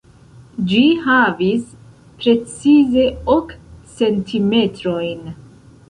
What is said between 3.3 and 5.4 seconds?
ok centimetrojn!